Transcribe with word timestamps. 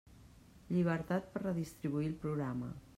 Llibertat 0.77 1.29
per 1.37 1.45
redistribuir 1.45 2.13
el 2.13 2.21
programa. 2.27 2.77